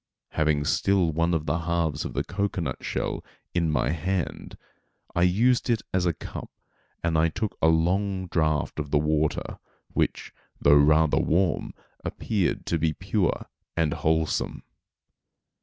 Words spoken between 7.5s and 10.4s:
a long draught of the water, which,